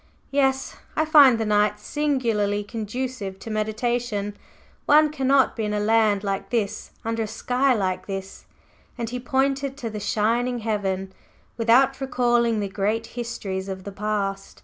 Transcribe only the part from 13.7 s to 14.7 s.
the past."